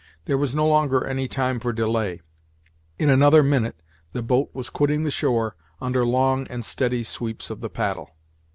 [0.25, 2.23] There was no longer any time for delay;
[2.97, 7.61] in another minute the boat was quitting the shore under long and steady sweeps of
[7.61, 8.09] the paddle.